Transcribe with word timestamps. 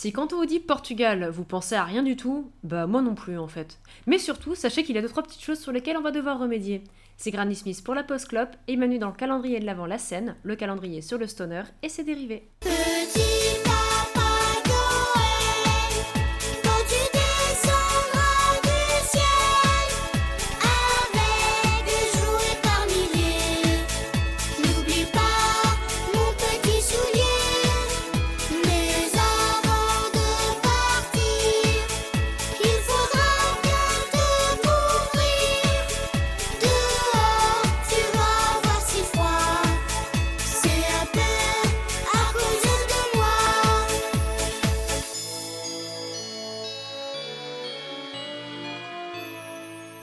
Si 0.00 0.12
quand 0.12 0.32
on 0.32 0.36
vous 0.36 0.46
dit 0.46 0.60
Portugal, 0.60 1.28
vous 1.28 1.44
pensez 1.44 1.74
à 1.74 1.84
rien 1.84 2.02
du 2.02 2.16
tout, 2.16 2.50
bah 2.62 2.86
moi 2.86 3.02
non 3.02 3.14
plus 3.14 3.36
en 3.36 3.48
fait. 3.48 3.78
Mais 4.06 4.16
surtout, 4.16 4.54
sachez 4.54 4.82
qu'il 4.82 4.96
y 4.96 4.98
a 4.98 5.02
deux 5.02 5.10
trois 5.10 5.22
petites 5.22 5.42
choses 5.42 5.60
sur 5.60 5.72
lesquelles 5.72 5.98
on 5.98 6.00
va 6.00 6.10
devoir 6.10 6.38
remédier. 6.38 6.84
C'est 7.18 7.30
Granny 7.30 7.54
Smith 7.54 7.84
pour 7.84 7.94
la 7.94 8.02
post-clop, 8.02 8.48
et 8.66 8.76
Manu 8.76 8.98
dans 8.98 9.08
le 9.08 9.14
calendrier 9.14 9.60
de 9.60 9.66
l'avant 9.66 9.84
la 9.84 9.98
scène, 9.98 10.36
le 10.42 10.56
calendrier 10.56 11.02
sur 11.02 11.18
le 11.18 11.26
stoner 11.26 11.64
et 11.82 11.90
ses 11.90 12.02
dérivés. 12.02 12.48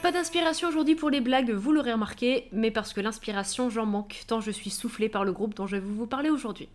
Pas 0.07 0.13
d'inspiration 0.13 0.69
aujourd'hui 0.69 0.95
pour 0.95 1.09
les 1.09 1.19
blagues, 1.19 1.51
vous 1.51 1.73
l'aurez 1.73 1.91
remarqué, 1.91 2.47
mais 2.53 2.71
parce 2.71 2.93
que 2.93 3.01
l'inspiration, 3.01 3.69
j'en 3.69 3.85
manque, 3.85 4.23
tant 4.25 4.39
je 4.39 4.51
suis 4.51 4.69
soufflée 4.69 5.09
par 5.09 5.25
le 5.25 5.33
groupe 5.33 5.53
dont 5.53 5.67
je 5.67 5.75
vais 5.75 5.81
vous 5.81 6.07
parler 6.07 6.29
aujourd'hui. 6.29 6.69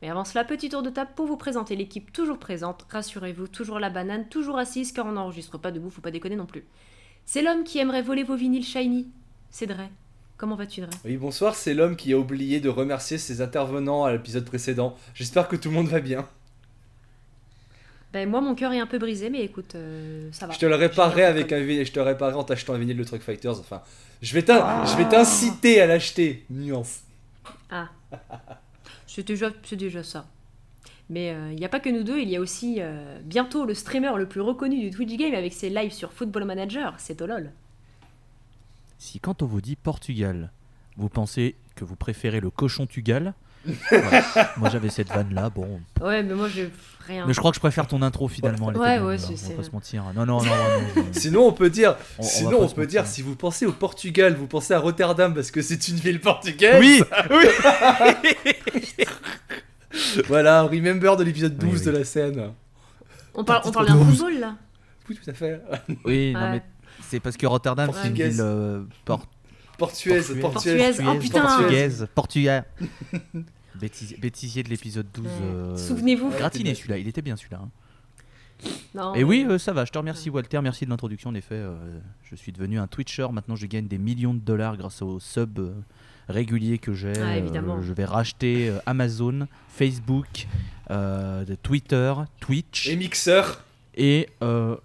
Mais 0.00 0.08
avant 0.08 0.24
cela, 0.24 0.44
petit 0.44 0.68
tour 0.68 0.84
de 0.84 0.90
table 0.90 1.10
pour 1.16 1.26
vous 1.26 1.36
présenter 1.36 1.74
l'équipe 1.74 2.12
toujours 2.12 2.38
présente. 2.38 2.86
Rassurez-vous, 2.88 3.48
toujours 3.48 3.80
la 3.80 3.90
banane, 3.90 4.28
toujours 4.28 4.56
assise, 4.56 4.92
car 4.92 5.04
on 5.04 5.10
n'enregistre 5.10 5.58
pas 5.58 5.72
debout, 5.72 5.90
faut 5.90 6.00
pas 6.00 6.12
déconner 6.12 6.36
non 6.36 6.46
plus. 6.46 6.64
C'est 7.24 7.42
l'homme 7.42 7.64
qui 7.64 7.80
aimerait 7.80 8.02
voler 8.02 8.22
vos 8.22 8.36
vinyles 8.36 8.62
shiny. 8.62 9.08
C'est 9.50 9.66
Dre. 9.66 9.88
Comment 10.36 10.54
vas-tu, 10.54 10.80
Dre? 10.82 10.90
Oui, 11.04 11.16
bonsoir, 11.16 11.56
c'est 11.56 11.74
l'homme 11.74 11.96
qui 11.96 12.12
a 12.12 12.18
oublié 12.20 12.60
de 12.60 12.68
remercier 12.68 13.18
ses 13.18 13.40
intervenants 13.40 14.04
à 14.04 14.12
l'épisode 14.12 14.44
précédent. 14.44 14.94
J'espère 15.12 15.48
que 15.48 15.56
tout 15.56 15.70
le 15.70 15.74
monde 15.74 15.88
va 15.88 15.98
bien. 15.98 16.28
Ben 18.16 18.26
moi, 18.26 18.40
mon 18.40 18.54
cœur 18.54 18.72
est 18.72 18.80
un 18.80 18.86
peu 18.86 18.98
brisé, 18.98 19.28
mais 19.28 19.42
écoute, 19.44 19.74
euh, 19.74 20.30
ça 20.32 20.46
va. 20.46 20.54
Je 20.54 20.58
te 20.58 20.64
le 20.64 20.74
réparerai 20.74 21.24
avec 21.24 21.52
un 21.52 21.60
vinyle, 21.60 21.84
je 21.84 21.92
te 21.92 21.98
le 21.98 22.06
réparerai 22.06 22.34
en 22.38 22.44
t'achetant 22.44 22.72
un 22.72 22.78
vinyle 22.78 22.96
de 22.96 23.04
Truck 23.04 23.20
Fighters. 23.20 23.60
Enfin, 23.60 23.82
je 24.22 24.32
vais 24.32 24.40
t'in- 24.40 24.86
je 24.86 24.96
vais 24.96 25.06
t'inciter 25.06 25.82
à 25.82 25.86
l'acheter. 25.86 26.46
Nuance. 26.48 27.00
Ah. 27.70 27.90
C'est 29.06 29.26
déjà, 29.26 29.50
c'est 29.64 29.76
déjà 29.76 30.02
ça. 30.02 30.24
Mais 31.10 31.30
euh, 31.32 31.50
il 31.52 31.58
n'y 31.58 31.64
a 31.66 31.68
pas 31.68 31.78
que 31.78 31.90
nous 31.90 32.04
deux, 32.04 32.18
il 32.18 32.30
y 32.30 32.36
a 32.36 32.40
aussi 32.40 32.76
euh, 32.78 33.18
bientôt 33.22 33.66
le 33.66 33.74
streamer 33.74 34.12
le 34.16 34.26
plus 34.26 34.40
reconnu 34.40 34.80
du 34.80 34.90
Twitch 34.90 35.14
Game 35.18 35.34
avec 35.34 35.52
ses 35.52 35.68
lives 35.68 35.92
sur 35.92 36.10
Football 36.14 36.44
Manager, 36.44 36.94
c'est 36.96 37.16
Tolol. 37.16 37.50
Si 38.98 39.20
quand 39.20 39.42
on 39.42 39.46
vous 39.46 39.60
dit 39.60 39.76
Portugal, 39.76 40.50
vous 40.96 41.10
pensez 41.10 41.54
que 41.74 41.84
vous 41.84 41.96
préférez 41.96 42.40
le 42.40 42.48
cochon 42.48 42.86
tugal, 42.86 43.34
moi 44.56 44.68
j'avais 44.70 44.90
cette 44.90 45.08
vanne 45.08 45.32
là, 45.34 45.50
bon. 45.50 45.80
Ouais, 46.00 46.22
mais 46.22 46.34
moi 46.34 46.48
j'ai 46.48 46.70
rien. 47.06 47.26
Mais 47.26 47.32
je 47.32 47.38
crois 47.38 47.50
que 47.50 47.56
je 47.56 47.60
préfère 47.60 47.86
ton 47.86 48.02
intro 48.02 48.28
finalement. 48.28 48.70
elle 48.70 48.76
était 48.76 48.84
Ouais, 48.84 48.98
bonne, 48.98 49.08
ouais, 49.08 49.18
c'est- 49.18 49.32
on 49.32 49.36
c'est- 49.36 49.50
va 49.50 49.54
pas 49.56 49.62
se 49.62 49.70
mentir. 49.70 50.04
Non, 50.14 50.26
non, 50.26 50.42
non. 50.42 50.50
je- 51.12 51.18
Sinon, 51.20 51.46
on 51.48 51.52
peut 51.52 51.70
dire, 51.70 51.96
On- 52.18 52.22
on 52.22 52.24
va 52.24 52.28
sinon, 52.28 52.50
pas 52.50 52.56
on 52.56 52.68
se 52.68 52.74
peut 52.74 52.82
mentir. 52.82 53.02
dire, 53.02 53.10
si 53.10 53.22
vous 53.22 53.36
pensez 53.36 53.66
au 53.66 53.72
Portugal, 53.72 54.34
vous 54.34 54.46
pensez 54.46 54.74
à 54.74 54.78
Rotterdam 54.78 55.34
parce 55.34 55.50
que 55.50 55.62
c'est 55.62 55.88
une 55.88 55.96
ville 55.96 56.20
portugaise. 56.20 56.80
Oui, 56.80 57.02
Voilà, 60.28 60.62
remember 60.62 61.16
de 61.16 61.24
l'épisode 61.24 61.56
Oui, 61.62 61.70
12 61.70 61.84
de 61.84 61.90
oui. 61.92 61.98
la 61.98 62.04
scène. 62.04 62.50
On 63.34 63.44
parle, 63.44 63.62
on 63.64 63.70
parle 63.72 63.86
d'un 63.88 63.96
12. 63.96 64.18
football 64.18 64.38
là 64.40 64.56
Oui, 65.08 65.18
tout 65.22 65.30
à 65.30 65.34
fait. 65.34 65.60
oui, 66.04 66.32
non 66.34 66.40
Ouais. 66.40 66.50
mais 66.52 66.62
c'est 67.08 67.20
parce 67.20 67.36
que 67.36 67.46
Rotterdam 67.46 67.90
c'est 67.92 67.98
une 67.98 68.02
Portugaise. 68.14 68.32
ville 68.34 68.42
euh, 68.44 68.82
por- 69.04 69.26
Portuaise, 69.78 70.34
Portuaise. 70.40 70.96
portuaise. 70.96 71.02
Oh, 71.06 71.18
putain. 71.18 71.40
portugaise, 71.42 72.08
portugaise. 72.14 72.64
Bêtisier, 73.80 74.16
bêtisier 74.18 74.62
de 74.62 74.68
l'épisode 74.68 75.06
12. 75.14 75.24
Ouais. 75.26 75.30
euh, 75.42 75.76
Souvenez-vous. 75.76 76.30
Gratiné 76.30 76.74
celui-là, 76.74 76.98
il 76.98 77.08
était 77.08 77.22
bien 77.22 77.36
celui-là. 77.36 77.60
hein. 77.62 77.70
Non. 78.94 79.14
Et 79.14 79.22
oui, 79.22 79.44
euh, 79.48 79.58
ça 79.58 79.72
va, 79.74 79.84
je 79.84 79.92
te 79.92 79.98
remercie 79.98 80.30
Walter, 80.30 80.60
merci 80.62 80.86
de 80.86 80.90
l'introduction. 80.90 81.28
En 81.30 81.34
effet, 81.34 81.56
euh, 81.56 81.76
je 82.30 82.34
suis 82.36 82.52
devenu 82.52 82.78
un 82.78 82.86
Twitcher. 82.86 83.26
Maintenant, 83.30 83.54
je 83.56 83.66
gagne 83.66 83.86
des 83.86 83.98
millions 83.98 84.32
de 84.32 84.38
dollars 84.40 84.78
grâce 84.78 85.02
aux 85.02 85.20
subs 85.20 85.58
euh, 85.58 85.72
réguliers 86.28 86.78
que 86.78 86.94
j'ai. 86.94 87.12
Ah, 87.22 87.36
évidemment. 87.36 87.76
Euh, 87.78 87.82
je 87.82 87.92
vais 87.92 88.06
racheter 88.06 88.70
euh, 88.70 88.78
Amazon, 88.86 89.46
Facebook, 89.68 90.46
euh, 90.90 91.44
de 91.44 91.54
Twitter, 91.54 92.14
Twitch 92.40 92.88
Et 92.88 92.96
mixeur. 92.96 93.62
et. 93.94 94.28
euh, 94.42 94.76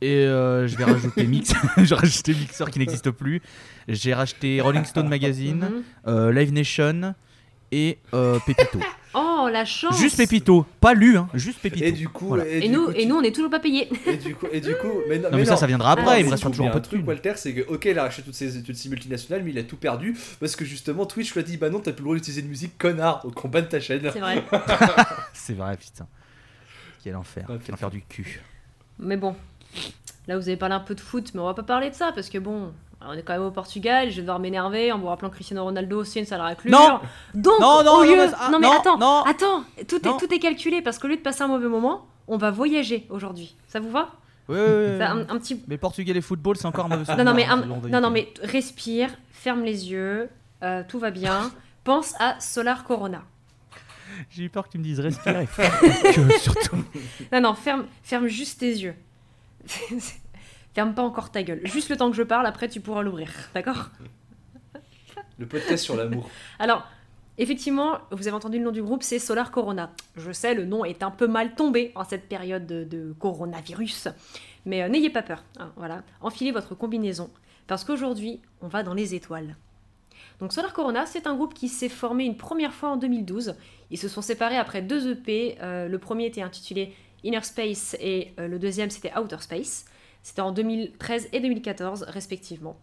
et 0.00 0.26
euh, 0.26 0.68
je 0.68 0.76
vais 0.76 0.84
rajouter 0.84 1.26
Mix, 1.26 1.54
j'ai 1.78 1.94
rajouté 1.94 2.34
Mixer 2.34 2.66
qui 2.70 2.78
n'existe 2.78 3.10
plus. 3.10 3.40
J'ai 3.88 4.12
racheté 4.12 4.60
Rolling 4.60 4.84
Stone 4.84 5.08
Magazine, 5.08 5.60
Mhm. 5.60 5.82
euh, 6.08 6.30
Live 6.30 6.52
Nation 6.52 7.14
et 7.72 7.98
euh, 8.12 8.38
Pépito. 8.46 8.78
Oh 9.16 9.48
la 9.48 9.64
chance 9.64 9.96
Juste 9.96 10.16
Pépito, 10.16 10.66
pas 10.80 10.92
lu, 10.92 11.16
hein, 11.16 11.28
juste 11.34 11.60
Pépito. 11.60 11.84
Et 11.84 11.92
du 11.92 12.08
coup, 12.08 12.26
Voilà. 12.26 12.48
Et, 12.48 12.62
du 12.62 12.68
nous, 12.68 12.86
coup, 12.86 12.92
et 12.96 13.06
nous, 13.06 13.14
on 13.14 13.22
est 13.22 13.32
toujours 13.32 13.50
pas 13.50 13.60
payés. 13.60 13.88
et 14.06 14.16
du 14.16 14.34
coup, 14.34 14.46
et 14.50 14.60
du 14.60 14.74
coup, 14.74 14.90
mais 15.08 15.20
non, 15.20 15.30
Non, 15.30 15.38
mais, 15.38 15.44
ça, 15.44 15.56
ça 15.56 15.68
viendra 15.68 15.92
après, 15.92 16.04
Ah, 16.08 16.18
il 16.18 16.26
me 16.26 16.30
restera 16.32 16.50
toujours 16.50 16.66
un 16.66 16.70
peu 16.70 16.80
de 16.80 16.84
truc. 16.84 17.06
Walter, 17.06 17.34
c'est 17.36 17.54
que, 17.54 17.60
ok, 17.72 17.84
il 17.84 17.96
a 17.96 18.02
racheté 18.02 18.22
toutes 18.22 18.34
ces, 18.34 18.60
toutes 18.64 18.74
ces 18.74 18.88
multinationales, 18.88 19.44
mais 19.44 19.52
il 19.52 19.58
a 19.58 19.62
tout 19.62 19.76
perdu 19.76 20.16
parce 20.40 20.56
que 20.56 20.64
justement 20.64 21.06
Twitch 21.06 21.32
lui 21.32 21.38
a 21.38 21.42
dit 21.44 21.56
Bah 21.56 21.70
non, 21.70 21.78
t'as 21.78 21.92
plus 21.92 22.00
le 22.00 22.06
droit 22.06 22.16
d'utiliser 22.16 22.42
de 22.42 22.48
musique, 22.48 22.76
connard, 22.76 23.22
donc 23.22 23.44
on 23.44 23.48
banne 23.48 23.68
ta 23.68 23.78
chaîne. 23.78 24.00
C'est 24.12 24.18
vrai. 24.18 24.44
C'est 25.32 25.54
vrai, 25.54 25.76
putain. 25.76 26.08
Quel 27.04 27.14
enfer, 27.14 27.44
Ouais, 27.48 27.58
quel 27.64 27.74
enfer 27.74 27.90
du 27.90 28.02
cul. 28.02 28.42
Mais 28.98 29.16
bon, 29.16 29.36
là 30.26 30.36
vous 30.36 30.48
avez 30.48 30.56
parlé 30.56 30.74
un 30.74 30.80
peu 30.80 30.96
de 30.96 31.00
foot, 31.00 31.30
mais 31.34 31.40
on 31.40 31.44
va 31.46 31.54
pas 31.54 31.62
parler 31.62 31.90
de 31.90 31.94
ça 31.94 32.10
parce 32.12 32.28
que 32.30 32.38
bon, 32.38 32.72
on 33.08 33.12
est 33.12 33.22
quand 33.22 33.32
même 33.34 33.42
au 33.42 33.50
Portugal, 33.50 34.10
je 34.10 34.16
vais 34.16 34.22
devoir 34.22 34.38
m'énerver 34.38 34.92
en 34.92 34.98
me 34.98 35.06
rappelant 35.06 35.28
que 35.30 35.34
Cristiano 35.34 35.64
Ronaldo 35.64 36.00
aussi 36.00 36.18
une 36.18 36.24
sale 36.26 36.40
raclure. 36.40 36.72
Non 36.72 37.00
Donc, 37.34 37.60
Non, 37.60 37.82
non, 37.84 37.90
au 37.92 38.04
non, 38.04 38.10
lieu... 38.10 38.16
mais- 38.16 38.32
ah, 38.38 38.48
non 38.50 38.58
mais 38.58 38.66
non, 38.66 38.72
attends, 38.78 38.98
non. 38.98 39.22
attends, 39.26 39.64
tout 39.88 40.00
Non. 40.04 40.16
est, 40.16 40.20
tout 40.26 40.34
est 40.34 40.38
calculé 40.38 40.82
parce 40.82 40.98
qu'au 40.98 41.08
lieu 41.08 41.16
de 41.16 41.20
passer 41.22 41.42
un 41.42 41.48
mauvais 41.48 41.68
moment, 41.68 42.06
on 42.28 42.36
va 42.36 42.50
voyager 42.50 43.06
aujourd'hui. 43.10 43.56
Ça 43.68 43.80
vous 43.80 43.90
va? 43.90 44.10
Ouais, 44.48 44.56
ouais. 44.56 44.96
Ça, 44.98 45.12
un, 45.12 45.20
un 45.20 45.38
petit... 45.38 45.62
Mais 45.68 45.78
Portugal 45.78 46.16
et 46.16 46.20
football, 46.20 46.56
c'est 46.56 46.66
encore 46.66 46.86
un 46.86 46.96
mauvais 46.96 47.16
Non, 47.16 47.24
non, 47.24 47.34
mais, 47.34 47.44
un- 47.46 47.62
hein, 47.62 47.80
non, 47.90 48.00
non, 48.00 48.10
mais 48.10 48.32
respire, 48.42 49.10
ferme 49.32 49.62
les 49.64 49.90
yeux, 49.90 50.28
euh, 50.62 50.82
tout 50.86 50.98
va 50.98 51.10
bien. 51.10 51.50
Pense 51.84 52.14
à 52.20 52.38
Solar 52.40 52.84
Corona. 52.84 53.22
J'ai 54.30 54.44
eu 54.44 54.48
peur 54.48 54.64
que 54.66 54.72
tu 54.72 54.78
me 54.78 54.84
dises 54.84 55.00
respirer. 55.00 55.46
que 55.56 56.38
surtout. 56.38 56.76
Non, 57.32 57.40
non, 57.40 57.54
ferme, 57.54 57.84
ferme 58.02 58.26
juste 58.28 58.60
tes 58.60 58.70
yeux. 58.70 58.94
ferme 60.74 60.94
pas 60.94 61.02
encore 61.02 61.30
ta 61.30 61.42
gueule. 61.42 61.60
Juste 61.64 61.88
le 61.88 61.96
temps 61.96 62.10
que 62.10 62.16
je 62.16 62.22
parle, 62.22 62.46
après 62.46 62.68
tu 62.68 62.80
pourras 62.80 63.02
l'ouvrir. 63.02 63.30
D'accord 63.54 63.90
Le 65.38 65.46
podcast 65.46 65.82
sur 65.84 65.96
l'amour. 65.96 66.28
Alors, 66.58 66.86
effectivement, 67.38 67.98
vous 68.12 68.28
avez 68.28 68.36
entendu 68.36 68.58
le 68.58 68.64
nom 68.64 68.70
du 68.70 68.82
groupe, 68.82 69.02
c'est 69.02 69.18
Solar 69.18 69.50
Corona. 69.50 69.90
Je 70.16 70.30
sais, 70.32 70.54
le 70.54 70.64
nom 70.64 70.84
est 70.84 71.02
un 71.02 71.10
peu 71.10 71.26
mal 71.26 71.54
tombé 71.54 71.92
en 71.94 72.04
cette 72.04 72.28
période 72.28 72.66
de, 72.66 72.84
de 72.84 73.12
coronavirus. 73.18 74.08
Mais 74.66 74.82
euh, 74.82 74.88
n'ayez 74.88 75.10
pas 75.10 75.22
peur. 75.22 75.42
hein, 75.58 75.72
voilà. 75.76 76.02
Enfilez 76.20 76.52
votre 76.52 76.74
combinaison. 76.74 77.30
Parce 77.66 77.84
qu'aujourd'hui, 77.84 78.40
on 78.60 78.68
va 78.68 78.82
dans 78.82 78.94
les 78.94 79.14
étoiles. 79.14 79.56
Donc 80.40 80.52
Solar 80.52 80.72
Corona, 80.72 81.06
c'est 81.06 81.26
un 81.26 81.34
groupe 81.34 81.54
qui 81.54 81.68
s'est 81.68 81.88
formé 81.88 82.24
une 82.24 82.36
première 82.36 82.72
fois 82.72 82.90
en 82.90 82.96
2012. 82.96 83.54
Ils 83.90 83.98
se 83.98 84.08
sont 84.08 84.22
séparés 84.22 84.56
après 84.56 84.82
deux 84.82 85.12
EP. 85.12 85.56
Euh, 85.62 85.88
le 85.88 85.98
premier 85.98 86.26
était 86.26 86.42
intitulé 86.42 86.94
Inner 87.22 87.42
Space 87.42 87.96
et 88.00 88.32
euh, 88.38 88.48
le 88.48 88.58
deuxième 88.58 88.90
c'était 88.90 89.16
Outer 89.16 89.38
Space. 89.40 89.86
C'était 90.24 90.40
en 90.40 90.52
2013 90.52 91.28
et 91.32 91.40
2014 91.40 92.04
respectivement. 92.08 92.80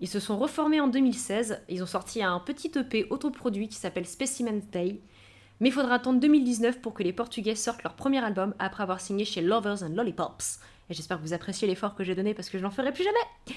Ils 0.00 0.08
se 0.08 0.20
sont 0.20 0.38
reformés 0.38 0.78
en 0.78 0.88
2016. 0.88 1.62
Ils 1.70 1.82
ont 1.82 1.86
sorti 1.86 2.22
un 2.22 2.38
petit 2.38 2.70
EP 2.76 3.06
autoproduit 3.08 3.68
qui 3.68 3.76
s'appelle 3.76 4.06
Specimen 4.06 4.60
Day. 4.70 5.00
Mais 5.60 5.70
il 5.70 5.72
faudra 5.72 5.94
attendre 5.94 6.20
2019 6.20 6.80
pour 6.80 6.92
que 6.92 7.02
les 7.02 7.14
Portugais 7.14 7.54
sortent 7.54 7.82
leur 7.82 7.94
premier 7.94 8.22
album 8.22 8.54
après 8.58 8.82
avoir 8.82 9.00
signé 9.00 9.24
chez 9.24 9.40
Lovers 9.40 9.82
and 9.82 9.94
Lollipops. 9.94 10.60
Et 10.90 10.94
j'espère 10.94 11.16
que 11.16 11.22
vous 11.22 11.32
appréciez 11.32 11.66
l'effort 11.66 11.94
que 11.94 12.04
j'ai 12.04 12.14
donné 12.14 12.34
parce 12.34 12.50
que 12.50 12.58
je 12.58 12.62
n'en 12.62 12.70
ferai 12.70 12.92
plus 12.92 13.04
jamais. 13.04 13.56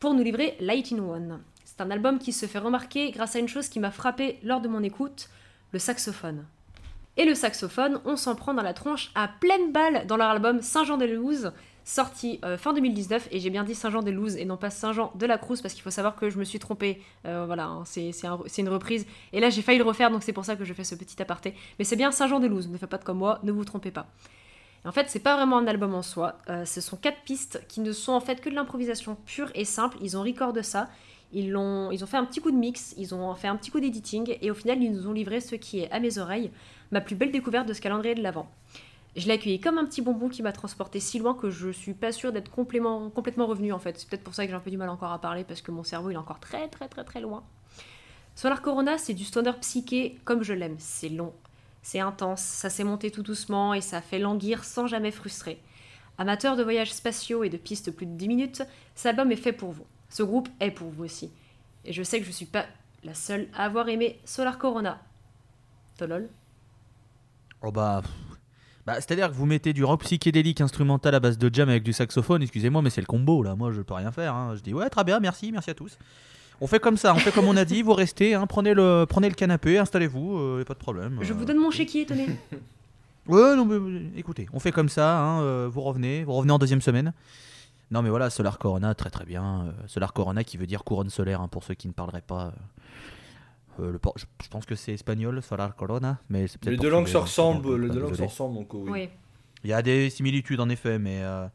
Pour 0.00 0.14
nous 0.14 0.24
livrer 0.24 0.56
Light 0.58 0.90
in 0.92 0.98
One. 0.98 1.40
C'est 1.64 1.80
un 1.80 1.90
album 1.92 2.18
qui 2.18 2.32
se 2.32 2.46
fait 2.46 2.58
remarquer 2.58 3.12
grâce 3.12 3.36
à 3.36 3.38
une 3.38 3.48
chose 3.48 3.68
qui 3.68 3.78
m'a 3.78 3.92
frappé 3.92 4.40
lors 4.42 4.60
de 4.60 4.68
mon 4.68 4.82
écoute, 4.82 5.28
le 5.72 5.78
saxophone. 5.78 6.44
Et 7.16 7.24
le 7.24 7.36
saxophone, 7.36 8.00
on 8.04 8.16
s'en 8.16 8.34
prend 8.34 8.54
dans 8.54 8.62
la 8.62 8.74
tronche 8.74 9.12
à 9.14 9.28
pleine 9.28 9.70
balle 9.72 10.06
dans 10.08 10.16
leur 10.16 10.30
album 10.30 10.60
Saint-Jean-des-Luz, 10.62 11.52
sorti 11.86 12.40
euh, 12.44 12.58
fin 12.58 12.74
2019. 12.74 13.28
Et 13.30 13.40
j'ai 13.40 13.48
bien 13.48 13.64
dit 13.64 13.74
Saint-Jean-des-Luz 13.74 14.36
et 14.36 14.44
non 14.44 14.58
pas 14.58 14.68
Saint-Jean-de-la-Cruz 14.68 15.62
parce 15.62 15.72
qu'il 15.72 15.82
faut 15.82 15.90
savoir 15.90 16.16
que 16.16 16.28
je 16.28 16.38
me 16.38 16.44
suis 16.44 16.58
trompée. 16.58 17.00
Euh, 17.24 17.44
voilà, 17.46 17.64
hein, 17.66 17.82
c'est 17.86 18.12
c'est 18.12 18.26
un- 18.26 18.40
c'est 18.46 18.60
une 18.60 18.68
reprise. 18.68 19.06
Et 19.32 19.40
là, 19.40 19.48
j'ai 19.48 19.62
failli 19.62 19.78
le 19.78 19.84
refaire, 19.84 20.10
donc 20.10 20.22
c'est 20.22 20.32
pour 20.34 20.44
ça 20.44 20.56
que 20.56 20.64
je 20.64 20.74
fais 20.74 20.84
ce 20.84 20.94
petit 20.96 21.22
aparté. 21.22 21.54
Mais 21.78 21.84
c'est 21.86 21.96
bien 21.96 22.10
Saint-Jean-des-Luz, 22.12 22.68
ne 22.68 22.76
faites 22.76 22.90
pas 22.90 22.98
de 22.98 23.04
comme 23.04 23.18
moi, 23.18 23.38
ne 23.44 23.52
vous 23.52 23.64
trompez 23.64 23.90
pas. 23.92 24.06
En 24.84 24.92
fait, 24.92 25.06
c'est 25.08 25.20
pas 25.20 25.36
vraiment 25.36 25.58
un 25.58 25.66
album 25.66 25.94
en 25.94 26.02
soi. 26.02 26.38
Euh, 26.50 26.64
ce 26.64 26.80
sont 26.80 26.96
quatre 26.96 27.22
pistes 27.24 27.62
qui 27.68 27.80
ne 27.80 27.92
sont 27.92 28.12
en 28.12 28.20
fait 28.20 28.40
que 28.40 28.50
de 28.50 28.54
l'improvisation 28.54 29.16
pure 29.24 29.50
et 29.54 29.64
simple. 29.64 29.96
Ils 30.02 30.16
ont 30.16 30.22
record 30.22 30.52
de 30.52 30.62
ça. 30.62 30.88
Ils, 31.32 31.50
l'ont- 31.50 31.90
ils 31.90 32.04
ont 32.04 32.06
fait 32.06 32.16
un 32.18 32.24
petit 32.24 32.40
coup 32.40 32.52
de 32.52 32.56
mix, 32.56 32.94
ils 32.96 33.12
ont 33.14 33.34
fait 33.34 33.48
un 33.48 33.56
petit 33.56 33.72
coup 33.72 33.80
d'editing, 33.80 34.36
et 34.40 34.50
au 34.50 34.54
final, 34.54 34.80
ils 34.80 34.92
nous 34.92 35.08
ont 35.08 35.12
livré 35.12 35.40
ce 35.40 35.56
qui 35.56 35.80
est, 35.80 35.90
à 35.90 35.98
mes 35.98 36.18
oreilles, 36.18 36.52
ma 36.92 37.00
plus 37.00 37.16
belle 37.16 37.32
découverte 37.32 37.66
de 37.66 37.72
ce 37.72 37.80
calendrier 37.80 38.14
de 38.14 38.22
l'Avent. 38.22 38.48
Je 39.16 39.26
l'ai 39.26 39.34
accueilli 39.34 39.60
comme 39.60 39.78
un 39.78 39.86
petit 39.86 40.02
bonbon 40.02 40.28
qui 40.28 40.42
m'a 40.42 40.52
transporté 40.52 41.00
si 41.00 41.18
loin 41.18 41.32
que 41.32 41.48
je 41.48 41.70
suis 41.70 41.94
pas 41.94 42.12
sûre 42.12 42.32
d'être 42.32 42.50
complètement, 42.50 43.08
complètement 43.08 43.46
revenue 43.46 43.72
en 43.72 43.78
fait. 43.78 43.98
C'est 43.98 44.08
peut-être 44.08 44.22
pour 44.22 44.34
ça 44.34 44.44
que 44.44 44.50
j'ai 44.50 44.56
un 44.56 44.60
peu 44.60 44.70
du 44.70 44.76
mal 44.76 44.90
encore 44.90 45.10
à 45.10 45.18
parler 45.18 45.42
parce 45.42 45.62
que 45.62 45.70
mon 45.70 45.82
cerveau 45.82 46.10
il 46.10 46.14
est 46.14 46.18
encore 46.18 46.38
très 46.38 46.68
très 46.68 46.86
très 46.86 47.02
très 47.02 47.22
loin. 47.22 47.42
Solar 48.34 48.60
Corona, 48.60 48.98
c'est 48.98 49.14
du 49.14 49.24
stoner 49.24 49.52
psyché 49.62 50.18
comme 50.24 50.42
je 50.42 50.52
l'aime. 50.52 50.76
C'est 50.78 51.08
long, 51.08 51.32
c'est 51.80 52.00
intense, 52.00 52.42
ça 52.42 52.68
s'est 52.68 52.84
monté 52.84 53.10
tout 53.10 53.22
doucement 53.22 53.72
et 53.72 53.80
ça 53.80 54.02
fait 54.02 54.18
languir 54.18 54.64
sans 54.64 54.86
jamais 54.86 55.10
frustrer. 55.10 55.62
Amateur 56.18 56.54
de 56.54 56.62
voyages 56.62 56.92
spatiaux 56.92 57.42
et 57.42 57.48
de 57.48 57.56
pistes 57.56 57.90
plus 57.90 58.06
de 58.06 58.12
10 58.12 58.28
minutes, 58.28 58.62
cet 58.94 59.06
album 59.06 59.32
est 59.32 59.36
fait 59.36 59.52
pour 59.52 59.72
vous. 59.72 59.86
Ce 60.10 60.22
groupe 60.22 60.50
est 60.60 60.70
pour 60.70 60.90
vous 60.90 61.04
aussi. 61.04 61.30
Et 61.86 61.94
je 61.94 62.02
sais 62.02 62.20
que 62.20 62.26
je 62.26 62.30
suis 62.30 62.46
pas 62.46 62.66
la 63.02 63.14
seule 63.14 63.48
à 63.54 63.64
avoir 63.64 63.88
aimé 63.88 64.20
Solar 64.26 64.58
Corona. 64.58 65.00
Tolol 65.96 66.28
Oh 67.62 67.72
bah. 67.72 68.02
Bah, 68.86 68.94
C'est-à-dire 68.96 69.28
que 69.28 69.34
vous 69.34 69.46
mettez 69.46 69.72
du 69.72 69.82
rock 69.84 70.02
psychédélique 70.02 70.60
instrumental 70.60 71.14
à 71.14 71.20
base 71.20 71.38
de 71.38 71.50
jam 71.52 71.68
avec 71.68 71.82
du 71.82 71.92
saxophone, 71.92 72.42
excusez-moi, 72.42 72.82
mais 72.82 72.90
c'est 72.90 73.00
le 73.00 73.06
combo 73.06 73.42
là. 73.42 73.56
Moi, 73.56 73.72
je 73.72 73.82
peux 73.82 73.94
rien 73.94 74.12
faire. 74.12 74.34
hein. 74.34 74.54
Je 74.56 74.60
dis 74.62 74.72
ouais, 74.74 74.88
très 74.88 75.02
bien, 75.04 75.18
merci, 75.20 75.50
merci 75.52 75.70
à 75.70 75.74
tous. 75.74 75.98
On 76.60 76.66
fait 76.66 76.78
comme 76.80 76.96
ça, 76.96 77.12
on 77.12 77.18
fait 77.18 77.32
comme 77.32 77.46
on 77.48 77.56
a 77.56 77.64
dit, 77.66 77.82
vous 77.82 77.92
restez, 77.92 78.32
hein, 78.34 78.46
prenez, 78.46 78.72
le, 78.72 79.04
prenez 79.08 79.28
le 79.28 79.34
canapé, 79.34 79.76
installez-vous, 79.78 80.38
euh, 80.38 80.64
pas 80.64 80.72
de 80.74 80.78
problème. 80.78 81.18
Je 81.20 81.32
vous 81.34 81.44
donne 81.44 81.58
mon 81.58 81.70
chéquier, 81.70 82.06
tenez. 82.06 82.28
Ouais, 83.28 83.56
non, 83.56 83.64
mais 83.64 83.74
euh, 83.74 84.08
écoutez, 84.16 84.46
on 84.52 84.60
fait 84.60 84.70
comme 84.70 84.88
ça, 84.88 85.18
hein, 85.18 85.40
euh, 85.42 85.68
vous 85.68 85.80
revenez, 85.80 86.22
vous 86.22 86.32
revenez 86.32 86.52
en 86.52 86.58
deuxième 86.60 86.80
semaine. 86.80 87.12
Non, 87.90 88.00
mais 88.00 88.08
voilà, 88.08 88.30
Solar 88.30 88.56
Corona, 88.56 88.94
très 88.94 89.10
très 89.10 89.24
bien. 89.24 89.64
euh, 89.66 89.72
Solar 89.88 90.12
Corona 90.12 90.44
qui 90.44 90.56
veut 90.58 90.66
dire 90.68 90.84
couronne 90.84 91.10
solaire, 91.10 91.40
hein, 91.40 91.48
pour 91.48 91.64
ceux 91.64 91.74
qui 91.74 91.88
ne 91.88 91.92
parleraient 91.92 92.20
pas. 92.24 92.52
Euh, 93.80 93.92
le 93.92 94.00
je, 94.16 94.24
je 94.42 94.48
pense 94.48 94.66
que 94.66 94.74
c'est 94.74 94.92
espagnol, 94.92 95.42
Solar 95.42 95.74
Corona, 95.76 96.20
mais 96.28 96.46
c'est 96.46 96.64
Les 96.66 96.76
deux 96.76 96.88
langues 96.90 97.08
se 97.08 97.16
ressemblent, 97.16 97.76
les 97.76 97.88
deux 97.88 98.00
langues 98.00 98.14
se 98.14 98.22
ressemblent, 98.22 98.54
donc 98.54 98.74
oui. 98.74 98.90
Oui. 98.90 99.08
Il 99.64 99.70
y 99.70 99.72
a 99.72 99.82
des 99.82 100.10
similitudes 100.10 100.60
en 100.60 100.68
effet, 100.68 100.98
mais, 100.98 101.22
euh, 101.22 101.46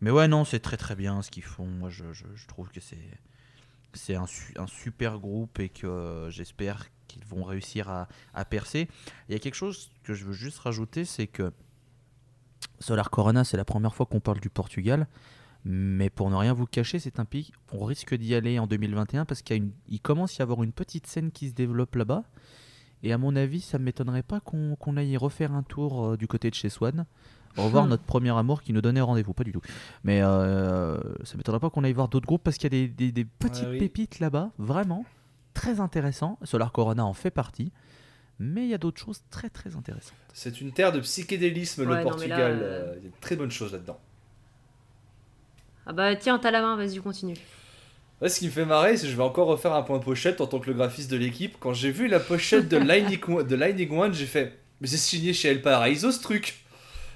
mais 0.00 0.10
ouais, 0.10 0.26
non, 0.28 0.44
c'est 0.44 0.58
très 0.60 0.76
très 0.76 0.96
bien 0.96 1.22
ce 1.22 1.30
qu'ils 1.30 1.42
font. 1.44 1.66
Moi, 1.66 1.90
je, 1.90 2.12
je- 2.12 2.24
je 2.34 2.46
trouve 2.46 2.70
que 2.70 2.80
c'est 2.80 2.98
c'est 3.94 4.14
un, 4.16 4.26
su- 4.26 4.52
un 4.58 4.66
super 4.66 5.18
groupe 5.18 5.58
et 5.58 5.68
que 5.70 5.86
euh, 5.86 6.28
j'espère 6.30 6.86
qu'ils 7.08 7.24
vont 7.24 7.44
réussir 7.44 7.88
à, 7.88 8.08
à 8.34 8.44
percer. 8.44 8.88
Il 9.28 9.32
y 9.32 9.36
a 9.36 9.38
quelque 9.38 9.54
chose 9.54 9.90
que 10.02 10.12
je 10.12 10.24
veux 10.26 10.34
juste 10.34 10.58
rajouter, 10.58 11.04
c'est 11.06 11.26
que 11.26 11.50
Solar 12.78 13.10
Corona, 13.10 13.44
c'est 13.44 13.56
la 13.56 13.64
première 13.64 13.94
fois 13.94 14.06
qu'on 14.06 14.20
parle 14.20 14.40
du 14.40 14.50
Portugal. 14.50 15.06
Mais 15.68 16.10
pour 16.10 16.30
ne 16.30 16.36
rien 16.36 16.52
vous 16.52 16.66
cacher, 16.66 17.00
c'est 17.00 17.18
un 17.18 17.24
pays, 17.24 17.50
on 17.72 17.84
risque 17.84 18.14
d'y 18.14 18.36
aller 18.36 18.60
en 18.60 18.68
2021 18.68 19.24
parce 19.24 19.42
qu'il 19.42 19.56
une- 19.56 19.98
commence 20.00 20.38
à 20.38 20.38
y 20.38 20.42
avoir 20.42 20.62
une 20.62 20.70
petite 20.70 21.08
scène 21.08 21.32
qui 21.32 21.48
se 21.48 21.54
développe 21.54 21.96
là-bas. 21.96 22.22
Et 23.02 23.12
à 23.12 23.18
mon 23.18 23.34
avis, 23.34 23.60
ça 23.60 23.76
ne 23.78 23.82
m'étonnerait 23.84 24.22
pas 24.22 24.38
qu'on 24.38 24.76
aille 24.96 25.10
y 25.10 25.16
refaire 25.16 25.52
un 25.52 25.64
tour 25.64 26.04
euh, 26.06 26.16
du 26.16 26.28
côté 26.28 26.50
de 26.50 26.54
chez 26.54 26.68
Swan. 26.68 27.04
Revoir 27.56 27.86
Hmm. 27.86 27.88
notre 27.90 28.04
premier 28.04 28.30
amour 28.30 28.62
qui 28.62 28.72
nous 28.72 28.80
donnait 28.80 29.00
rendez-vous, 29.00 29.32
pas 29.32 29.42
du 29.42 29.50
tout. 29.52 29.60
Mais 30.04 30.20
euh, 30.22 30.98
ça 31.24 31.36
m'étonnerait 31.36 31.58
pas 31.60 31.70
qu'on 31.70 31.82
aille 31.82 31.92
voir 31.94 32.08
d'autres 32.08 32.26
groupes 32.26 32.44
parce 32.44 32.58
qu'il 32.58 32.72
y 32.72 32.76
a 32.76 32.86
des, 32.86 32.88
des- 32.88 33.10
des 33.12 33.24
petites 33.24 33.64
Ouais, 33.64 33.70
oui. 33.72 33.78
pépites 33.80 34.20
là-bas, 34.20 34.52
vraiment 34.58 35.04
très 35.52 35.80
intéressant. 35.80 36.38
Solar 36.44 36.70
Corona 36.70 37.04
en 37.04 37.12
fait 37.14 37.30
partie, 37.32 37.72
mais 38.38 38.62
il 38.64 38.68
y 38.68 38.74
a 38.74 38.78
d'autres 38.78 39.00
choses 39.00 39.22
très 39.30 39.48
très 39.50 39.74
intéressantes. 39.74 40.14
C'est 40.32 40.60
une 40.60 40.70
terre 40.70 40.92
de 40.92 41.00
psychédélisme, 41.00 41.88
Ouais, 41.88 41.96
le 41.98 42.02
Portugal. 42.04 42.38
là, 42.60 42.64
euh, 42.64 42.94
Il 42.98 43.04
y 43.04 43.06
a 43.06 43.10
de 43.10 43.14
très 43.20 43.34
bonnes 43.36 43.50
choses 43.50 43.72
là-dedans. 43.72 43.98
Ah 45.86 45.92
bah 45.92 46.16
tiens, 46.16 46.38
t'as 46.38 46.50
la 46.50 46.62
main, 46.62 46.76
vas-y, 46.76 46.98
continue. 46.98 47.36
Ouais, 48.20 48.28
ce 48.28 48.38
qui 48.38 48.46
me 48.46 48.50
fait 48.50 48.64
marrer, 48.64 48.96
c'est 48.96 49.04
que 49.06 49.12
je 49.12 49.16
vais 49.16 49.22
encore 49.22 49.46
refaire 49.46 49.74
un 49.74 49.82
point 49.82 49.98
pochette 49.98 50.40
en 50.40 50.46
tant 50.46 50.58
que 50.58 50.68
le 50.68 50.74
graphiste 50.74 51.10
de 51.10 51.16
l'équipe. 51.16 51.56
Quand 51.60 51.74
j'ai 51.74 51.90
vu 51.90 52.08
la 52.08 52.18
pochette 52.18 52.68
de 52.68 52.76
Lightning 52.78 53.20
One, 53.28 53.46
de 53.46 53.54
Lightning 53.56 53.96
One, 53.96 54.14
j'ai 54.14 54.26
fait 54.26 54.58
Mais 54.80 54.86
c'est 54.86 54.96
signé 54.96 55.32
chez 55.32 55.50
El 55.50 55.62
Paraiso 55.62 56.10
ce 56.10 56.20
truc 56.20 56.65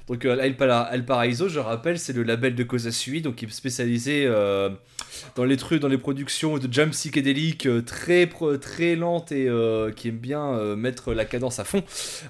Donc 0.09 0.25
euh, 0.25 0.37
El, 0.41 0.57
Para- 0.57 0.89
El 0.93 1.05
Paraiso, 1.05 1.49
je 1.49 1.61
rappelle, 1.61 1.99
c'est 1.99 2.13
le 2.13 2.23
label 2.25 2.55
de 2.57 2.65
Kosasui, 2.65 3.23
donc 3.23 3.37
qui 3.37 3.45
est 3.45 3.51
spécialisé 3.51 4.25
euh, 4.27 4.71
dans 5.37 5.45
les 5.45 5.57
trucs, 5.57 5.81
dans 5.81 5.89
les 5.89 5.99
productions 5.99 6.59
de 6.59 6.73
jam 6.73 6.91
psychédéliques 6.91 7.67
euh, 7.67 7.81
très, 7.83 8.29
très 8.61 8.97
lentes 8.97 9.31
et 9.31 9.49
euh, 9.49 9.93
qui 9.93 10.09
aime 10.09 10.19
bien 10.19 10.45
euh, 10.55 10.75
mettre 10.75 11.15
la 11.15 11.25
cadence 11.25 11.61
à 11.61 11.65
fond. 11.65 11.83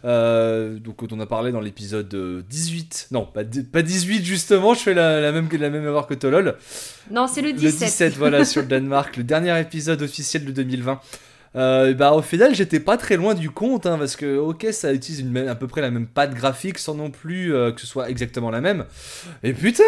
Donc 0.04 0.96
quand 0.96 1.12
on 1.12 1.20
a 1.20 1.26
parlé 1.26 1.52
dans 1.52 1.60
l'épisode 1.60 2.12
euh, 2.14 2.42
18, 2.50 3.08
non, 3.12 3.24
pas, 3.24 3.42
pas 3.72 3.82
18 3.82 4.24
justement, 4.24 4.74
je 4.74 4.80
fais 4.80 4.94
la, 4.94 5.20
la 5.20 5.32
même, 5.32 5.48
la 5.58 5.70
même 5.70 5.84
erreur 5.84 6.06
que 6.06 6.14
Tolol. 6.14 6.56
Non, 7.10 7.26
c'est 7.26 7.40
le 7.42 7.48
Le 7.48 7.54
17. 7.54 7.78
17, 7.88 8.16
voilà, 8.16 8.44
sur 8.44 8.62
le 8.62 8.68
Danemark, 8.68 9.16
le 9.16 9.24
dernier 9.24 9.58
épisode 9.60 10.02
officiel 10.02 10.44
de 10.44 10.52
2020. 10.52 11.00
Euh, 11.56 11.94
bah 11.94 12.12
au 12.12 12.22
final 12.22 12.54
j'étais 12.54 12.78
pas 12.78 12.96
très 12.96 13.16
loin 13.16 13.34
du 13.34 13.50
compte 13.50 13.84
hein, 13.84 13.98
parce 13.98 14.14
que 14.14 14.38
ok 14.38 14.68
ça 14.70 14.92
utilise 14.92 15.26
à 15.48 15.56
peu 15.56 15.66
près 15.66 15.80
la 15.80 15.90
même 15.90 16.06
patte 16.06 16.32
graphique 16.32 16.78
sans 16.78 16.94
non 16.94 17.10
plus 17.10 17.52
euh, 17.52 17.72
que 17.72 17.80
ce 17.80 17.88
soit 17.88 18.08
exactement 18.08 18.50
la 18.50 18.60
même. 18.60 18.84
Et 19.42 19.52
putain! 19.52 19.82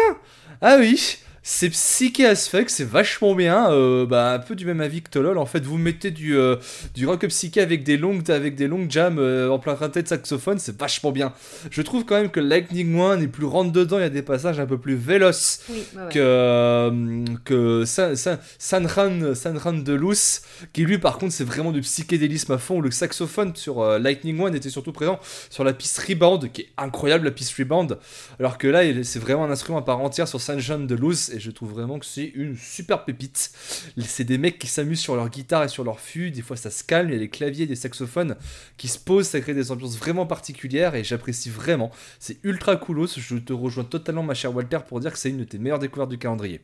Ah 0.61 0.75
oui 0.79 1.19
c'est 1.45 1.69
psyché 1.69 2.25
as 2.25 2.47
fuck 2.47 2.69
c'est 2.69 2.87
vachement 2.87 3.35
bien 3.35 3.69
euh, 3.69 4.05
bah 4.05 4.31
un 4.33 4.39
peu 4.39 4.55
du 4.55 4.65
même 4.65 4.79
avis 4.79 5.01
que 5.01 5.09
Tolol 5.09 5.37
en 5.37 5.45
fait 5.45 5.63
vous 5.65 5.77
mettez 5.77 6.09
du 6.09 6.37
euh, 6.37 6.55
du 6.95 7.05
rock 7.05 7.25
psyché 7.27 7.59
avec 7.59 7.83
des 7.83 7.97
longues 7.97 8.31
avec 8.31 8.55
des 8.55 8.67
longues 8.67 8.89
jams 8.89 9.19
euh, 9.19 9.49
en 9.49 9.59
plein 9.59 9.75
train 9.75 9.89
de 9.89 10.07
saxophone 10.07 10.57
c'est 10.57 10.77
vachement 10.79 11.11
bien 11.11 11.33
je 11.69 11.81
trouve 11.81 12.05
quand 12.05 12.15
même 12.15 12.29
que 12.29 12.39
Lightning 12.39 12.97
One 12.97 13.21
est 13.21 13.27
plus 13.27 13.45
rentre 13.45 13.73
dedans 13.73 13.97
il 13.97 14.03
y 14.03 14.05
a 14.05 14.09
des 14.09 14.21
passages 14.21 14.57
un 14.59 14.65
peu 14.65 14.77
plus 14.77 14.95
véloces 14.95 15.63
Oui, 15.69 15.83
ouais, 15.95 16.01
ouais. 16.03 16.09
que, 16.13 17.23
que 17.43 17.83
San- 17.85 18.15
San- 18.15 18.39
Sanran, 18.57 19.35
Sanran 19.35 19.73
de 19.73 19.93
Luz, 19.93 20.41
qui 20.71 20.83
lui 20.83 20.97
par 20.97 21.17
contre 21.17 21.33
c'est 21.33 21.43
vraiment 21.43 21.71
du 21.73 21.81
psychédélisme 21.81 22.53
à 22.53 22.57
fond. 22.57 22.79
Le 22.79 22.89
saxophone 22.91 23.53
sur 23.55 23.99
Lightning 23.99 24.39
One 24.39 24.55
était 24.55 24.69
surtout 24.69 24.93
présent 24.93 25.19
sur 25.49 25.63
la 25.63 25.73
piste 25.73 25.99
Rebound, 26.07 26.51
qui 26.51 26.61
est 26.61 26.69
incroyable 26.77 27.25
la 27.25 27.31
piste 27.31 27.53
Rebound, 27.57 27.97
alors 28.39 28.57
que 28.57 28.67
là 28.67 28.81
c'est 29.03 29.19
vraiment 29.19 29.43
un 29.45 29.51
instrument 29.51 29.79
à 29.79 29.81
part 29.81 29.99
entière 29.99 30.27
sur 30.27 30.39
Sanran 30.39 30.79
de 30.79 30.95
Luz, 30.95 31.31
et 31.33 31.39
je 31.39 31.51
trouve 31.51 31.71
vraiment 31.71 31.99
que 31.99 32.05
c'est 32.05 32.25
une 32.35 32.55
super 32.57 33.05
pépite. 33.05 33.51
C'est 33.97 34.23
des 34.23 34.37
mecs 34.37 34.59
qui 34.59 34.67
s'amusent 34.67 34.99
sur 34.99 35.15
leur 35.15 35.29
guitare 35.29 35.63
et 35.63 35.67
sur 35.67 35.83
leur 35.83 35.99
fût, 35.99 36.31
des 36.31 36.41
fois 36.41 36.55
ça 36.57 36.69
se 36.71 36.83
calme, 36.83 37.09
il 37.09 37.13
y 37.13 37.15
a 37.15 37.19
des 37.19 37.29
claviers, 37.29 37.65
des 37.67 37.75
saxophones 37.75 38.35
qui 38.77 38.87
se 38.87 38.99
posent, 38.99 39.27
ça 39.27 39.41
crée 39.41 39.53
des 39.53 39.71
ambiances 39.71 39.97
vraiment 39.97 40.25
particulières, 40.25 40.95
et 40.95 41.03
j'apprécie 41.03 41.49
vraiment. 41.49 41.91
C'est 42.19 42.37
ultra 42.43 42.75
coolos, 42.77 43.07
je 43.17 43.35
te 43.37 43.53
rejoins 43.53 43.83
totalement 43.83 44.23
ma 44.23 44.33
chère 44.33 44.55
Walter 44.55 44.79
pour 44.87 44.99
dire 44.99 45.11
que 45.11 45.17
c'est 45.19 45.29
une 45.29 45.37
de 45.37 45.43
tes 45.43 45.57
meilleures 45.57 45.79
découvertes 45.79 46.09
du 46.11 46.17
calendrier. 46.17 46.61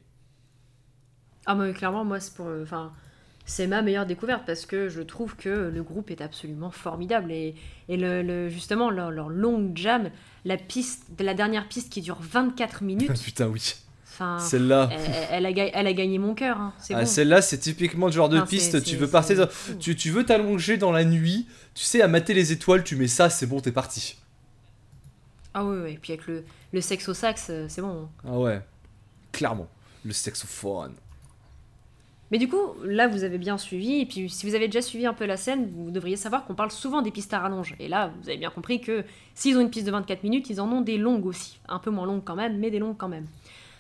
Ah, 1.46 1.56
mais 1.56 1.74
clairement, 1.74 2.06
moi, 2.06 2.20
c'est 2.20 2.34
pour. 2.36 2.48
Enfin. 2.62 2.94
C'est 3.46 3.66
ma 3.68 3.82
meilleure 3.82 4.06
découverte 4.06 4.44
parce 4.46 4.68
que 4.68 4.90
je 4.90 5.02
trouve 5.02 5.36
que 5.36 5.50
le 5.50 5.82
groupe 5.84 6.12
est 6.12 6.22
absolument 6.22 6.70
formidable 6.72 7.32
et, 7.32 7.56
et 7.90 7.98
le, 7.98 8.22
le- 8.22 8.48
justement 8.50 8.92
leur, 8.92 9.10
leur 9.10 9.30
longue 9.30 9.76
jam, 9.76 10.12
la 10.46 10.56
piste, 10.58 11.06
la 11.20 11.34
dernière 11.34 11.68
piste 11.68 11.92
qui 11.92 12.02
dure 12.02 12.20
24 12.22 12.84
minutes, 12.84 13.10
Putain, 13.24 13.48
oui. 13.48 13.76
Enfin, 14.20 14.40
Celle-là. 14.40 14.90
elle, 14.92 15.28
elle 15.32 15.46
a, 15.46 15.54
ga- 15.54 15.70
elle 15.74 15.88
a 15.88 15.94
gagné 15.94 16.18
mon 16.20 16.34
cœur, 16.34 16.58
hein, 16.60 16.74
c'est 16.80 16.94
Ah, 16.94 17.02
bon. 17.02 17.06
Celle-là, 17.06 17.42
c'est 17.42 17.58
typiquement 17.58 18.08
le 18.08 18.12
genre 18.12 18.30
de 18.30 18.40
piste. 18.42 18.84
Tu 18.84 18.96
veux 18.98 19.08
partir, 19.10 19.48
tu, 19.80 19.96
tu 19.96 20.10
veux 20.12 20.26
t'allonger 20.26 20.78
dans 20.78 20.92
la 20.92 21.06
nuit. 21.06 21.48
Tu 21.76 21.84
sais, 21.86 22.02
à 22.02 22.08
mater 22.08 22.34
les 22.34 22.52
étoiles, 22.52 22.84
tu 22.84 22.96
mets 22.96 23.08
ça, 23.08 23.30
c'est 23.30 23.46
bon, 23.46 23.60
t'es 23.60 23.72
parti. 23.72 24.18
Ah 25.54 25.66
oui, 25.66 25.78
oui, 25.84 25.92
et 25.94 25.98
puis 25.98 26.14
avec 26.14 26.28
le, 26.28 26.44
le 26.74 26.82
sexe 26.82 27.10
au 27.10 27.14
sax, 27.14 27.48
euh, 27.50 27.66
c'est 27.70 27.82
bon. 27.82 28.08
Ah 28.28 28.38
ouais, 28.38 28.62
clairement. 29.32 29.68
Le 30.06 30.14
saxophone. 30.14 30.94
Mais 32.32 32.38
du 32.38 32.48
coup, 32.48 32.76
là, 32.86 33.08
vous 33.08 33.24
avez 33.24 33.40
bien 33.40 33.58
suivi, 33.58 34.02
et 34.02 34.06
puis 34.06 34.30
si 34.30 34.46
vous 34.48 34.54
avez 34.54 34.68
déjà 34.68 34.84
suivi 34.84 35.08
un 35.08 35.16
peu 35.16 35.26
la 35.26 35.36
scène, 35.36 35.68
vous 35.76 35.90
devriez 35.90 36.16
savoir 36.16 36.46
qu'on 36.46 36.54
parle 36.54 36.70
souvent 36.70 37.02
des 37.02 37.10
pistes 37.10 37.34
à 37.34 37.40
rallonge. 37.40 37.74
Et 37.80 37.88
là, 37.88 38.12
vous 38.22 38.30
avez 38.30 38.38
bien 38.38 38.52
compris 38.52 38.80
que 38.82 39.04
s'ils 39.34 39.58
ont 39.58 39.62
une 39.62 39.72
piste 39.72 39.88
de 39.88 39.92
24 39.92 40.22
minutes, 40.22 40.48
ils 40.52 40.62
en 40.62 40.72
ont 40.72 40.82
des 40.82 41.00
longues 41.00 41.26
aussi. 41.26 41.60
Un 41.68 41.80
peu 41.80 41.90
moins 41.90 42.06
longues 42.06 42.24
quand 42.24 42.36
même, 42.36 42.60
mais 42.60 42.70
des 42.70 42.78
longues 42.78 42.98
quand 42.98 43.08
même. 43.08 43.26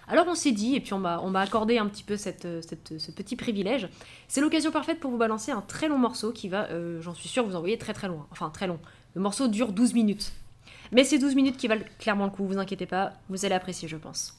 Alors 0.09 0.25
on 0.27 0.33
s'est 0.33 0.51
dit, 0.51 0.75
et 0.75 0.81
puis 0.81 0.93
on 0.93 0.99
m'a 0.99 1.39
accordé 1.39 1.77
un 1.77 1.85
petit 1.85 2.03
peu 2.03 2.15
euh, 2.15 2.61
ce 2.61 3.11
petit 3.11 3.35
privilège, 3.35 3.87
c'est 4.27 4.41
l'occasion 4.41 4.71
parfaite 4.71 4.99
pour 4.99 5.11
vous 5.11 5.19
balancer 5.19 5.51
un 5.51 5.61
très 5.61 5.87
long 5.87 5.99
morceau 5.99 6.31
qui 6.31 6.49
va, 6.49 6.63
euh, 6.71 6.99
j'en 6.99 7.13
suis 7.13 7.29
sûre, 7.29 7.45
vous 7.45 7.55
envoyer 7.55 7.77
très 7.77 7.93
très 7.93 8.07
loin. 8.07 8.25
Enfin, 8.31 8.49
très 8.49 8.65
long. 8.65 8.79
Le 9.13 9.21
morceau 9.21 9.47
dure 9.47 9.71
12 9.71 9.93
minutes. 9.93 10.33
Mais 10.91 11.03
c'est 11.03 11.19
12 11.19 11.35
minutes 11.35 11.57
qui 11.57 11.67
valent 11.67 11.85
clairement 11.99 12.25
le 12.25 12.31
coup, 12.31 12.43
vous 12.43 12.57
inquiétez 12.57 12.87
pas, 12.87 13.13
vous 13.29 13.45
allez 13.45 13.53
apprécier, 13.53 13.87
je 13.87 13.97
pense. 13.97 14.35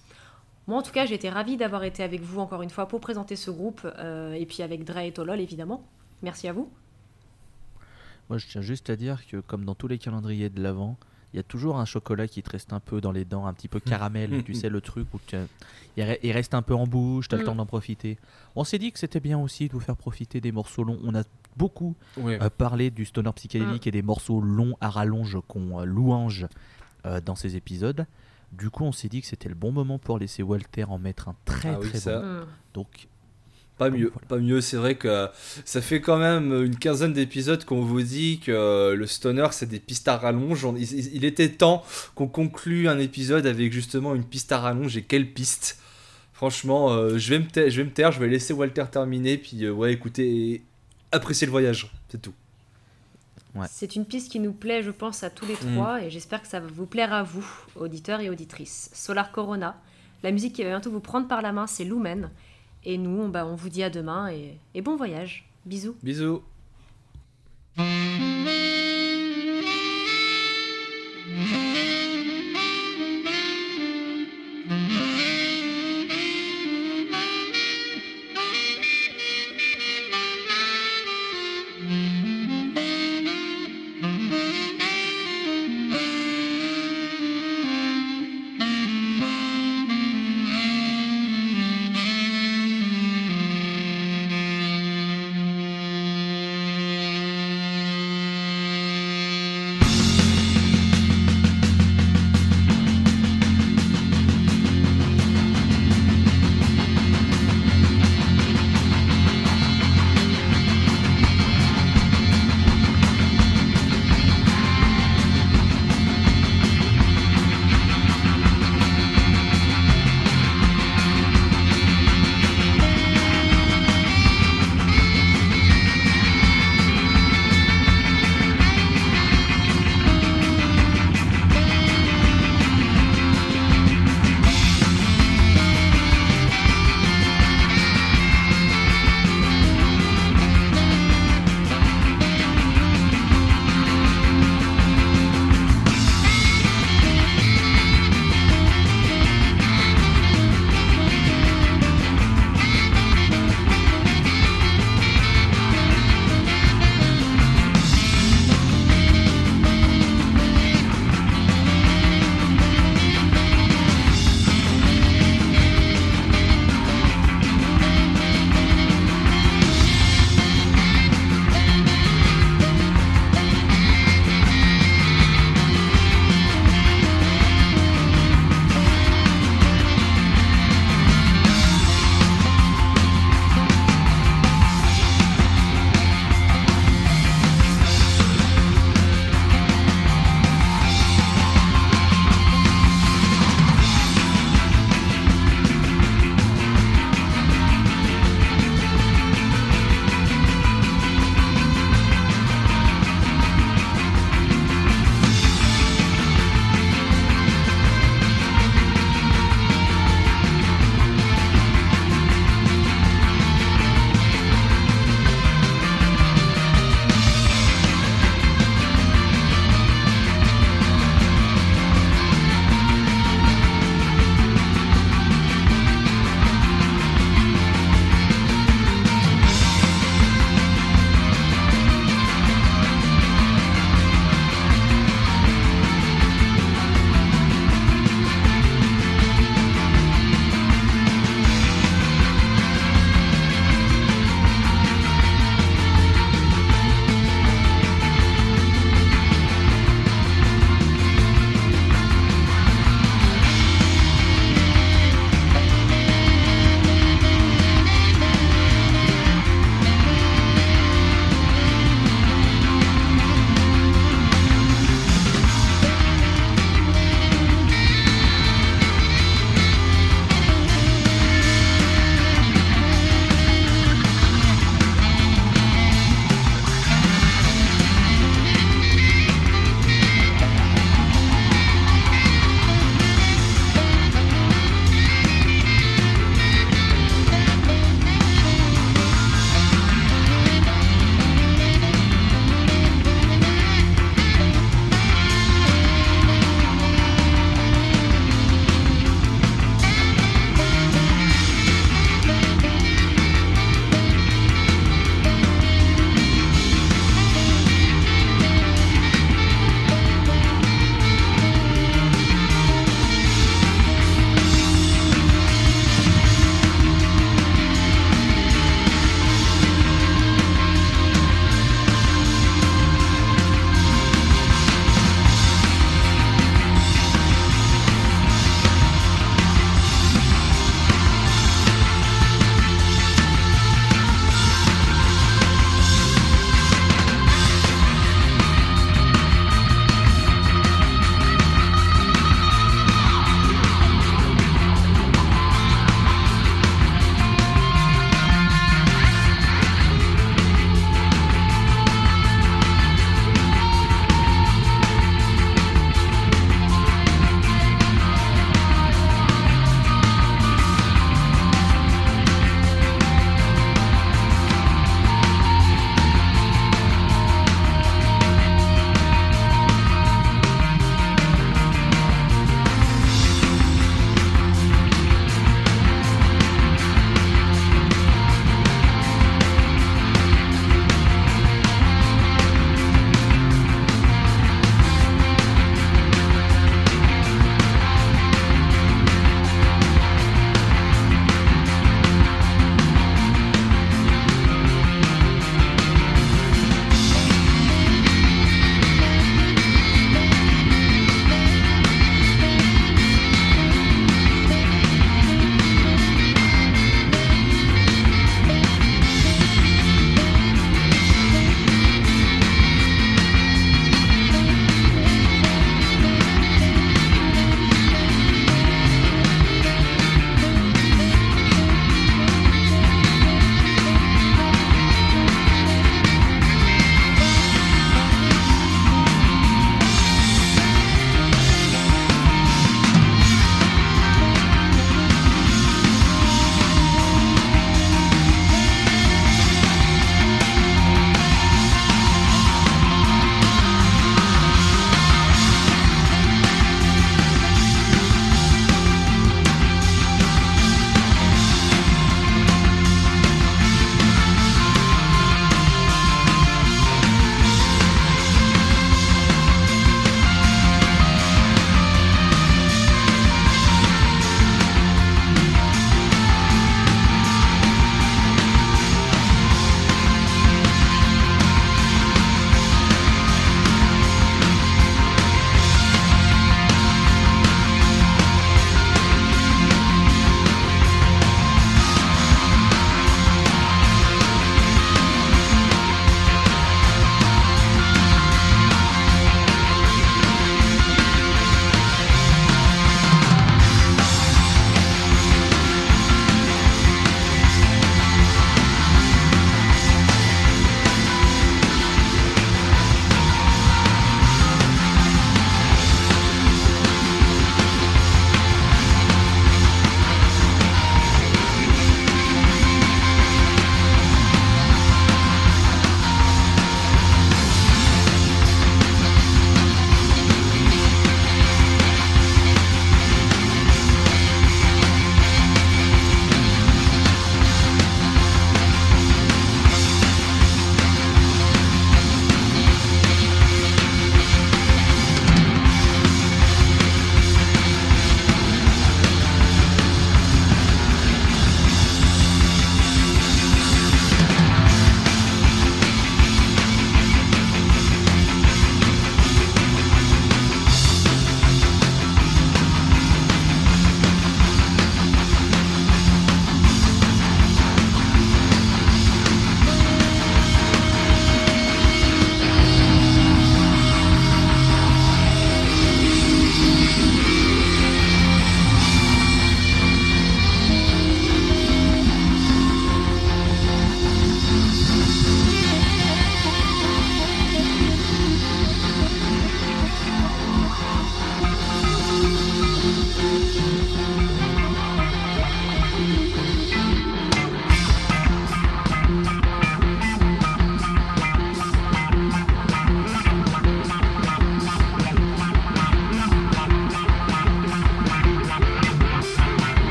Moi, 0.66 0.76
en 0.76 0.82
tout 0.82 0.90
cas, 0.90 1.06
j'ai 1.06 1.14
été 1.14 1.30
ravie 1.30 1.56
d'avoir 1.56 1.84
été 1.84 2.02
avec 2.02 2.20
vous 2.20 2.40
encore 2.40 2.62
une 2.62 2.70
fois 2.70 2.88
pour 2.88 3.00
présenter 3.00 3.36
ce 3.36 3.52
groupe, 3.52 3.86
euh, 3.98 4.32
et 4.32 4.46
puis 4.46 4.64
avec 4.64 4.82
Dre 4.82 4.98
et 4.98 5.12
Tolol, 5.12 5.40
évidemment. 5.40 5.84
Merci 6.22 6.48
à 6.48 6.52
vous. 6.52 6.68
Moi, 8.28 8.38
je 8.38 8.46
tiens 8.48 8.60
juste 8.60 8.90
à 8.90 8.96
dire 8.96 9.24
que, 9.28 9.36
comme 9.36 9.64
dans 9.64 9.76
tous 9.76 9.88
les 9.88 9.98
calendriers 9.98 10.50
de 10.50 10.60
l'avant, 10.60 10.98
il 11.32 11.36
y 11.36 11.40
a 11.40 11.42
toujours 11.42 11.78
un 11.78 11.84
chocolat 11.84 12.26
qui 12.28 12.42
te 12.42 12.50
reste 12.50 12.72
un 12.72 12.80
peu 12.80 13.00
dans 13.00 13.12
les 13.12 13.24
dents, 13.24 13.46
un 13.46 13.52
petit 13.52 13.68
peu 13.68 13.80
caramel. 13.80 14.42
tu 14.44 14.54
sais, 14.54 14.68
le 14.68 14.80
truc 14.80 15.06
où 15.14 15.18
tu- 15.26 15.36
il 15.96 16.02
re- 16.04 16.18
il 16.22 16.32
reste 16.32 16.54
un 16.54 16.62
peu 16.62 16.74
en 16.74 16.86
bouche, 16.86 17.28
tu 17.28 17.34
as 17.34 17.38
le 17.38 17.44
Mm. 17.44 17.46
temps 17.46 17.54
d'en 17.54 17.66
profiter. 17.66 18.18
On 18.56 18.64
s'est 18.64 18.78
dit 18.78 18.90
que 18.92 18.98
c'était 18.98 19.20
bien 19.20 19.38
aussi 19.38 19.68
de 19.68 19.72
vous 19.72 19.80
faire 19.80 19.96
profiter 19.96 20.40
des 20.40 20.52
morceaux 20.52 20.82
longs. 20.84 20.98
On 21.04 21.14
a 21.14 21.22
beaucoup 21.56 21.94
euh, 22.18 22.50
parlé 22.50 22.90
du 22.90 23.04
stoner 23.04 23.32
psychédélique 23.34 23.86
et 23.86 23.90
des 23.90 24.02
morceaux 24.02 24.40
longs 24.40 24.76
à 24.80 24.88
rallonge 24.90 25.38
qu'on 25.48 25.80
euh, 25.80 25.84
louange 25.84 26.46
euh, 27.06 27.20
dans 27.20 27.34
ces 27.36 27.56
épisodes. 27.56 28.06
Du 28.52 28.70
coup, 28.70 28.82
on 28.84 28.92
s'est 28.92 29.08
dit 29.08 29.20
que 29.20 29.26
c'était 29.28 29.48
le 29.48 29.54
bon 29.54 29.70
moment 29.70 29.98
pour 29.98 30.18
laisser 30.18 30.42
Walter 30.42 30.84
en 30.84 30.98
mettre 30.98 31.28
un 31.28 31.36
très 31.44 31.70
Ah 31.74 31.78
très 31.80 31.98
ça. 32.00 32.20
bon. 32.20 32.40
Donc, 32.74 33.08
Pas 33.80 33.90
Donc, 33.90 33.98
mieux, 33.98 34.10
voilà. 34.12 34.26
pas 34.28 34.36
mieux. 34.38 34.60
C'est 34.60 34.76
vrai 34.76 34.94
que 34.94 35.26
ça 35.64 35.80
fait 35.80 36.00
quand 36.00 36.18
même 36.18 36.52
une 36.64 36.76
quinzaine 36.76 37.12
d'épisodes 37.14 37.64
qu'on 37.64 37.80
vous 37.80 38.02
dit 38.02 38.38
que 38.44 38.92
le 38.94 39.06
stoner 39.06 39.48
c'est 39.52 39.68
des 39.68 39.80
pistes 39.80 40.06
à 40.06 40.16
rallonge. 40.18 40.64
On- 40.64 40.76
Il, 40.76 41.24
était 41.24 41.48
temps 41.48 41.82
qu'on 42.14 42.28
conclue 42.28 42.88
un 42.88 42.98
épisode 42.98 43.46
avec 43.46 43.72
justement 43.72 44.14
une 44.14 44.24
piste 44.24 44.52
à 44.52 44.58
rallonge. 44.60 44.96
Et 44.96 45.02
quelle 45.02 45.26
piste 45.32 45.78
Franchement, 46.34 46.90
euh, 46.92 47.18
je, 47.18 47.30
vais 47.30 47.38
me 47.38 47.46
taire, 47.46 47.68
je 47.70 47.76
vais 47.82 47.84
me 47.84 47.90
taire, 47.92 48.12
je 48.12 48.20
vais 48.20 48.28
laisser 48.28 48.52
Walter 48.52 48.84
terminer. 48.90 49.36
Puis 49.38 49.64
euh, 49.64 49.70
ouais, 49.72 49.92
écoutez, 49.92 50.62
appréciez 51.12 51.46
le 51.46 51.50
voyage, 51.50 51.90
c'est 52.10 52.20
tout. 52.22 52.32
Ouais. 53.54 53.66
C'est 53.70 53.96
une 53.96 54.04
piste 54.04 54.30
qui 54.30 54.38
nous 54.40 54.52
plaît, 54.52 54.82
je 54.82 54.90
pense, 54.90 55.22
à 55.24 55.30
tous 55.30 55.44
les 55.46 55.54
Mm. 55.54 55.74
trois, 55.74 56.02
et 56.02 56.08
j'espère 56.10 56.40
que 56.40 56.48
ça 56.48 56.60
va 56.60 56.68
vous 56.72 56.86
plaire 56.86 57.12
à 57.12 57.22
vous, 57.24 57.44
auditeurs 57.76 58.20
et 58.20 58.30
auditrices. 58.30 58.90
Solar 58.94 59.32
Corona, 59.32 59.76
la 60.22 60.30
musique 60.30 60.54
qui 60.54 60.62
va 60.62 60.68
bientôt 60.70 60.90
vous 60.90 61.00
prendre 61.00 61.26
par 61.26 61.42
la 61.42 61.50
main, 61.52 61.66
c'est 61.66 61.84
Lumen. 61.84 62.30
Et 62.84 62.98
nous, 62.98 63.22
on, 63.22 63.28
bah, 63.28 63.46
on 63.46 63.54
vous 63.54 63.68
dit 63.68 63.82
à 63.82 63.90
demain 63.90 64.30
et, 64.30 64.56
et 64.74 64.82
bon 64.82 64.96
voyage. 64.96 65.46
Bisous. 65.66 65.96
Bisous. 66.02 66.42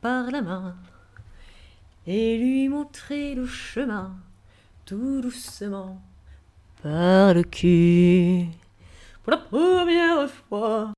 Par 0.00 0.30
la 0.30 0.42
main 0.42 0.76
et 2.06 2.38
lui 2.38 2.68
montrer 2.68 3.34
le 3.34 3.46
chemin 3.46 4.16
tout 4.86 5.20
doucement 5.20 6.00
par 6.82 7.34
le 7.34 7.42
cul. 7.42 8.46
Pour 9.22 9.32
la 9.32 9.36
première 9.38 10.30
fois, 10.30 10.92